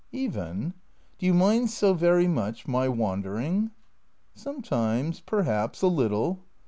"Even? 0.25 0.73
Do 1.19 1.27
you 1.27 1.33
mind 1.35 1.69
so 1.69 1.93
very 1.93 2.27
much— 2.27 2.67
my 2.67 2.89
wandering?"" 2.89 3.69
Sometimes, 4.33 5.19
perhaps, 5.19 5.83
a 5.83 5.87
little." 5.87 6.41